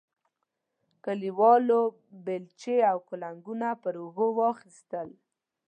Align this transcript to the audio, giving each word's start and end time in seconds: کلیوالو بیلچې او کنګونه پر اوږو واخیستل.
کلیوالو 1.05 1.81
بیلچې 2.25 2.75
او 2.91 2.97
کنګونه 3.07 3.69
پر 3.81 3.95
اوږو 4.01 4.27
واخیستل. 4.39 5.09